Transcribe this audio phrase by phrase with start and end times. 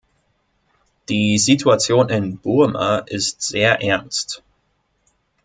[1.09, 4.41] Die Situation in Burma ist sehr ernst.